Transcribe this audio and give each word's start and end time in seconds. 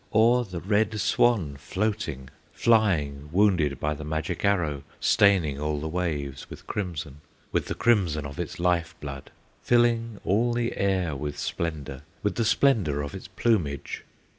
Or 0.09 0.45
the 0.45 0.61
Red 0.61 0.99
Swan 0.99 1.57
floating, 1.57 2.31
flying, 2.53 3.29
Wounded 3.31 3.79
by 3.79 3.93
the 3.93 4.03
magic 4.03 4.43
arrow, 4.43 4.81
Staining 4.99 5.59
all 5.59 5.79
the 5.79 5.87
waves 5.87 6.49
with 6.49 6.65
crimson, 6.65 7.21
With 7.51 7.67
the 7.67 7.75
crimson 7.75 8.25
of 8.25 8.39
its 8.39 8.59
life 8.59 8.95
blood, 8.99 9.29
Filling 9.61 10.19
all 10.25 10.53
the 10.53 10.75
air 10.75 11.15
with 11.15 11.37
splendor, 11.37 12.01
With 12.23 12.33
the 12.33 12.45
splendor 12.45 13.03
of 13.03 13.13
its 13.13 13.27
plumage? 13.27 14.03